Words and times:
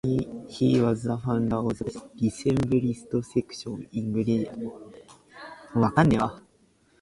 He 0.49 0.81
was 0.81 1.03
the 1.03 1.15
founder 1.19 1.57
of 1.57 1.77
the 1.77 2.01
Decembrist 2.19 3.11
section 3.23 3.87
in 3.93 4.11
Grenadier 4.13 4.49
regiment. 5.75 6.41